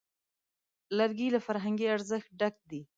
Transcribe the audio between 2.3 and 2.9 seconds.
ډک دی.